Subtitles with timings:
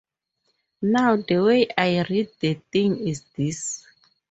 [0.81, 3.85] Now the way I read the thing is this.